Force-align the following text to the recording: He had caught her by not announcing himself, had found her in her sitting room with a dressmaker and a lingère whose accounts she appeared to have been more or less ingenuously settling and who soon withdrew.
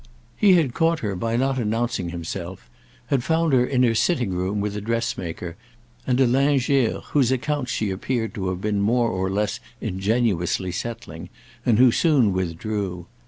He 0.35 0.53
had 0.53 0.73
caught 0.73 1.01
her 1.01 1.15
by 1.15 1.37
not 1.37 1.59
announcing 1.59 2.09
himself, 2.09 2.71
had 3.13 3.23
found 3.23 3.53
her 3.53 3.63
in 3.63 3.83
her 3.83 3.93
sitting 3.93 4.31
room 4.31 4.59
with 4.59 4.75
a 4.75 4.81
dressmaker 4.81 5.57
and 6.07 6.19
a 6.19 6.25
lingère 6.25 7.03
whose 7.11 7.31
accounts 7.31 7.71
she 7.71 7.91
appeared 7.91 8.33
to 8.33 8.49
have 8.49 8.61
been 8.61 8.81
more 8.81 9.09
or 9.11 9.29
less 9.29 9.59
ingenuously 9.79 10.71
settling 10.71 11.29
and 11.67 11.77
who 11.77 11.91
soon 11.91 12.33
withdrew. 12.33 13.05